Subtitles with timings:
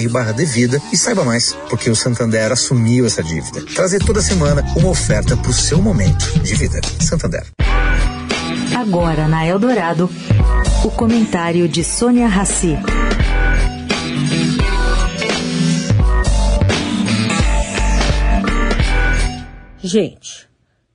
[0.00, 3.64] santander.com.br/devida e saiba mais, porque o Santander Santander assumiu essa dívida.
[3.74, 6.80] Trazer toda semana uma oferta para o seu momento de vida.
[7.00, 7.46] Santander.
[8.76, 10.10] Agora na Eldorado,
[10.84, 12.76] o comentário de Sônia Rassi.
[19.78, 20.48] Gente,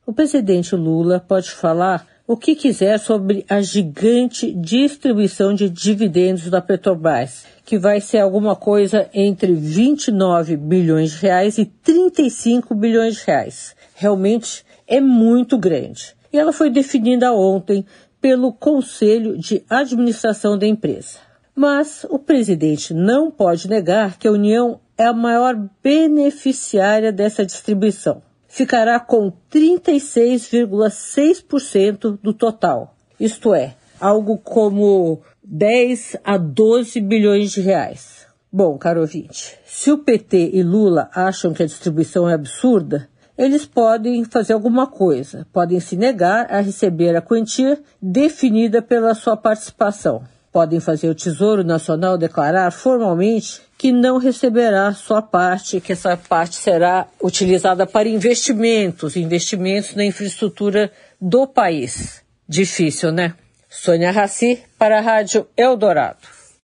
[0.05, 6.61] o presidente Lula pode falar o que quiser sobre a gigante distribuição de dividendos da
[6.61, 13.25] Petrobras que vai ser alguma coisa entre 29 bilhões de reais e 35 bilhões de
[13.25, 13.75] reais.
[13.93, 16.15] Realmente é muito grande.
[16.31, 17.85] E ela foi definida ontem
[18.21, 21.19] pelo Conselho de Administração da empresa.
[21.53, 28.21] Mas o presidente não pode negar que a União é a maior beneficiária dessa distribuição.
[28.57, 32.95] Ficará com 36,6% do total.
[33.19, 38.25] Isto é, algo como 10 a 12 bilhões de reais.
[38.51, 43.67] Bom, caro ouvinte, se o PT e Lula acham que a distribuição é absurda, eles
[43.67, 50.23] podem fazer alguma coisa, podem se negar a receber a quantia definida pela sua participação.
[50.57, 56.55] Podem fazer o Tesouro Nacional declarar formalmente que não receberá sua parte, que essa parte
[56.55, 60.91] será utilizada para investimentos, investimentos na infraestrutura
[61.21, 62.23] do país.
[62.49, 63.35] Difícil, né?
[63.69, 66.36] Sônia Raci para a Rádio Eldorado.